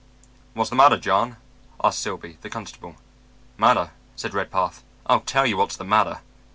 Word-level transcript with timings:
"What's 0.55 0.71
the 0.71 0.75
matter, 0.75 0.97
John?" 0.97 1.37
asked 1.83 1.99
Silby, 1.99 2.39
the 2.41 2.49
constable. 2.49 2.95
"Matter?" 3.59 3.91
said 4.15 4.33
Redpath. 4.33 4.83
"I'll 5.05 5.19
tell 5.21 5.45
you 5.45 5.57
what's 5.57 5.77
the 5.77 5.83
matter." 5.83 6.21